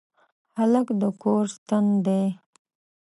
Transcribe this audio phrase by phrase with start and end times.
[0.57, 2.23] هلک د کور ستن دی.